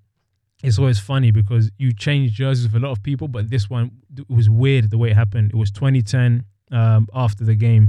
[0.62, 3.90] it's always funny because you change jerseys with a lot of people, but this one
[4.28, 5.50] was weird the way it happened.
[5.52, 7.88] It was 2010 um, after the game,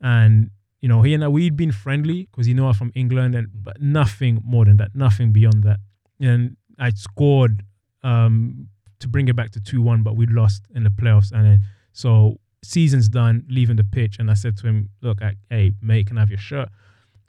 [0.00, 3.34] and you know, he and I, we'd been friendly because you know I'm from England,
[3.34, 5.78] and but nothing more than that, nothing beyond that.
[6.20, 7.64] And I scored
[8.02, 8.68] um,
[9.00, 11.60] to bring it back to two one, but we lost in the playoffs, and then
[11.92, 16.06] so season's done, leaving the pitch, and I said to him, "Look, I, hey mate,
[16.06, 16.68] can I have your shirt?"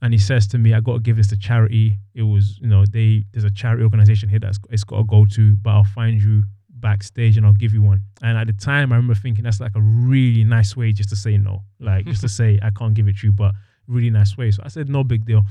[0.01, 1.97] and he says to me, "I got to give this to charity.
[2.13, 5.25] It was, you know, they there's a charity organization here that's it's got to go
[5.25, 6.43] to, but I'll find you
[6.79, 9.75] backstage and I'll give you one." And at the time, I remember thinking that's like
[9.75, 13.07] a really nice way just to say no, like just to say I can't give
[13.07, 13.53] it to you, but
[13.87, 14.51] really nice way.
[14.51, 15.43] So I said, "No big deal."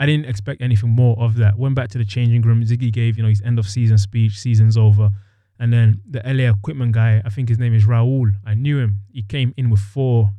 [0.00, 1.58] I didn't expect anything more of that.
[1.58, 2.62] Went back to the changing room.
[2.62, 4.38] Sigi gave, you know, his end of season speech.
[4.38, 5.10] Season's over.
[5.58, 8.30] And then the LA equipment guy, I think his name is Raul.
[8.46, 9.00] I knew him.
[9.12, 10.30] He came in with four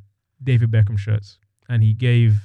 [0.42, 2.38] David Beckham shirts, and he gave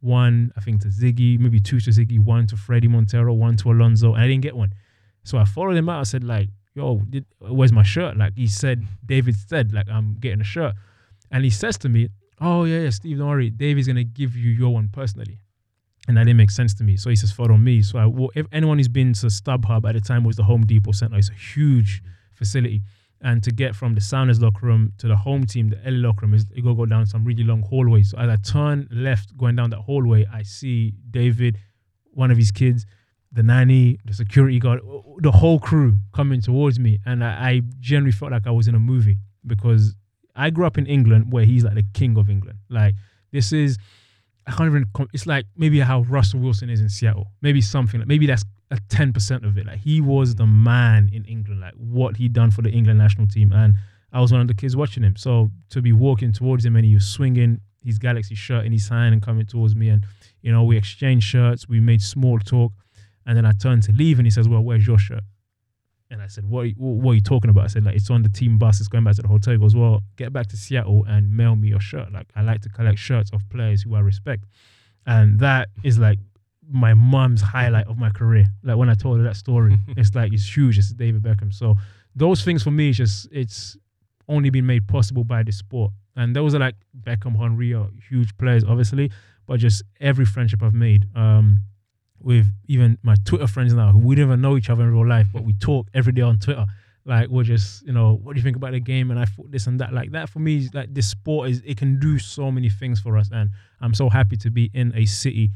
[0.00, 3.72] one, I think, to Sigi, maybe two to Sigi, one to Fredy Montero, one to
[3.72, 4.74] Alonso, and I didn't get one.
[5.24, 6.00] So I followed him out.
[6.00, 8.16] I said, like, yo, did, where's my shirt?
[8.16, 10.74] Like he said, David said, like, I'm getting a shirt.
[11.30, 12.08] And he says to me,
[12.40, 13.50] oh, yeah, yeah, Steve, don't worry.
[13.50, 15.40] David's going to give you your one personally
[16.08, 16.96] and that didn't make sense to me.
[16.96, 19.92] So he says, "Follow me." So I, well, if anyone who's been to StubHub at
[19.94, 22.02] the time was the Home Depot Center, it's a huge
[22.32, 22.82] facility,
[23.20, 26.24] and to get from the Sounders locker room to the home team, the LA locker
[26.24, 28.10] room is you go go down some really long hallways.
[28.10, 31.58] So as I turn left, going down that hallway, I see David,
[32.12, 32.86] one of his kids,
[33.32, 34.80] the nanny, the security guard,
[35.18, 38.74] the whole crew coming towards me, and I, I generally felt like I was in
[38.74, 39.94] a movie because
[40.34, 42.58] I grew up in England where he's like the king of England.
[42.70, 42.94] Like
[43.32, 43.78] this is
[44.48, 44.86] I can't even.
[45.12, 47.26] It's like maybe how Russell Wilson is in Seattle.
[47.42, 48.00] Maybe something.
[48.00, 49.66] Like maybe that's a ten percent of it.
[49.66, 51.60] Like he was the man in England.
[51.60, 53.74] Like what he done for the England national team, and
[54.10, 55.16] I was one of the kids watching him.
[55.16, 58.88] So to be walking towards him and he was swinging his Galaxy shirt in his
[58.88, 60.06] hand and coming towards me, and
[60.40, 61.68] you know we exchanged shirts.
[61.68, 62.72] We made small talk,
[63.28, 65.22] and then I turned to leave, and he says, "Well, where's your shirt?"
[66.10, 67.64] And I said, what are, you, what are you talking about?
[67.64, 68.80] I said, like, it's on the team bus.
[68.80, 69.52] It's going back to the hotel.
[69.52, 72.10] He goes, well, get back to Seattle and mail me your shirt.
[72.12, 74.44] Like, I like to collect shirts of players who I respect.
[75.06, 76.18] And that is like
[76.70, 78.46] my mom's highlight of my career.
[78.62, 80.78] Like when I told her that story, it's like, it's huge.
[80.78, 81.52] It's David Beckham.
[81.52, 81.74] So
[82.14, 83.76] those things for me, just, it's
[84.28, 85.92] only been made possible by the sport.
[86.16, 89.10] And those are like Beckham, Henry are huge players, obviously,
[89.46, 91.06] but just every friendship I've made.
[91.14, 91.60] Um,
[92.20, 95.06] with even my Twitter friends now who we don't even know each other in real
[95.06, 96.66] life, but we talk every day on Twitter.
[97.04, 99.10] Like we're just, you know, what do you think about the game?
[99.10, 99.94] And I thought this and that.
[99.94, 103.16] Like that for me, like this sport is it can do so many things for
[103.16, 103.30] us.
[103.32, 103.50] And
[103.80, 105.50] I'm so happy to be in a city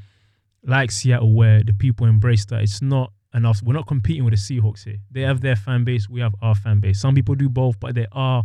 [0.64, 2.62] like Seattle where the people embrace that.
[2.62, 3.60] It's not enough.
[3.62, 4.96] We're not competing with the Seahawks here.
[5.10, 7.00] They have their fan base, we have our fan base.
[7.00, 8.44] Some people do both, but there are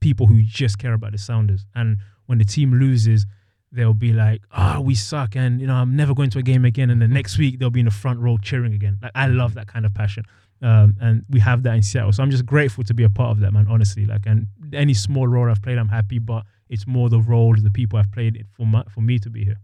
[0.00, 1.66] people who just care about the Sounders.
[1.74, 3.26] And when the team loses,
[3.72, 6.42] they'll be like, "Ah, oh, we suck," and you know, I'm never going to a
[6.42, 6.90] game again.
[6.90, 8.98] And the next week they'll be in the front row cheering again.
[9.02, 10.24] Like I love that kind of passion,
[10.62, 12.12] um, and we have that in Seattle.
[12.12, 13.66] So I'm just grateful to be a part of that, man.
[13.68, 16.18] Honestly, like, and any small role I've played, I'm happy.
[16.18, 19.30] But it's more the role, the people I've played it for my, for me to
[19.30, 19.60] be here.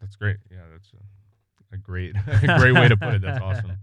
[0.00, 0.38] That's great.
[0.50, 3.22] Yeah, that's a, a great, a great way to put it.
[3.22, 3.72] That's awesome.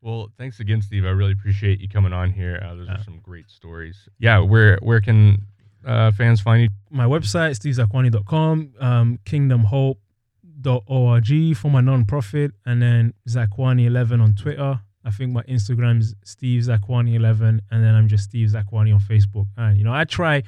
[0.00, 1.04] Well, thanks again, Steve.
[1.04, 2.62] I really appreciate you coming on here.
[2.64, 4.08] Uh, those are some great stories.
[4.18, 5.44] Yeah, where where can
[5.84, 6.68] uh, fans find you?
[6.90, 14.80] My website, stevezakuani.com, um, kingdomhope.org for my non-profit, and then Zakuani11 on Twitter.
[15.04, 19.46] I think my Instagram is Steve Zakuani11, and then I'm just Steve Zakuani on Facebook.
[19.56, 20.42] And, you know, I try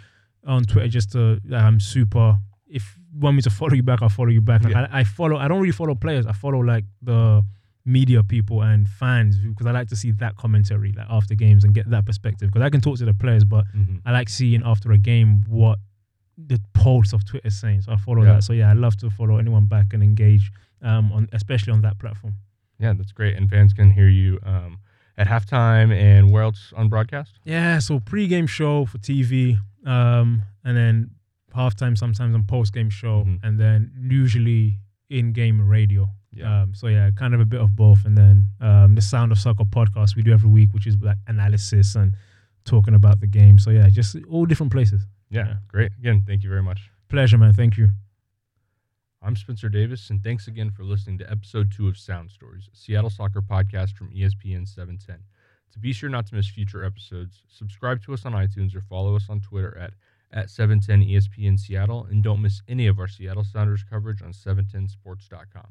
[0.46, 4.08] on Twitter just to, I'm super, if you want me to follow you back, I'll
[4.08, 4.64] follow you back.
[4.64, 4.88] Like, yeah.
[4.90, 6.26] I, I follow, I don't really follow players.
[6.26, 7.42] I follow like the,
[7.84, 11.74] media people and fans because I like to see that commentary like after games and
[11.74, 13.96] get that perspective because I can talk to the players but mm-hmm.
[14.04, 15.78] I like seeing after a game what
[16.36, 18.34] the pulse of Twitter is saying so I follow yeah.
[18.34, 21.80] that so yeah I love to follow anyone back and engage um on especially on
[21.82, 22.34] that platform
[22.78, 24.78] yeah that's great and fans can hear you um
[25.16, 30.76] at halftime and where else on broadcast yeah so pre-game show for TV um and
[30.76, 31.10] then
[31.56, 33.44] halftime sometimes on post-game show mm-hmm.
[33.44, 36.62] and then usually in-game radio yeah.
[36.62, 39.38] Um, so yeah, kind of a bit of both, and then um, the Sound of
[39.38, 42.14] Soccer podcast we do every week, which is like analysis and
[42.64, 43.58] talking about the game.
[43.58, 45.02] So yeah, just all different places.
[45.30, 45.92] Yeah, yeah, great.
[45.98, 46.90] Again, thank you very much.
[47.08, 47.52] Pleasure, man.
[47.52, 47.88] Thank you.
[49.22, 52.76] I'm Spencer Davis, and thanks again for listening to episode two of Sound Stories, a
[52.76, 55.18] Seattle soccer podcast from ESPN 710.
[55.72, 59.14] To be sure not to miss future episodes, subscribe to us on iTunes or follow
[59.16, 59.92] us on Twitter at
[60.32, 65.66] at 710 ESPN Seattle, and don't miss any of our Seattle Sounders coverage on 710sports.com.